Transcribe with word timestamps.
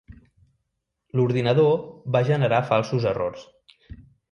L'ordinador 1.19 1.77
va 2.17 2.23
generar 2.31 2.65
falsos 2.73 3.09
errors. 3.15 3.47